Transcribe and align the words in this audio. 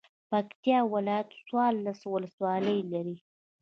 پکتيا 0.29 0.79
ولايت 0.93 1.29
څوارلس 1.47 1.99
ولسوالۍ 2.13 2.79
لري 2.91 3.17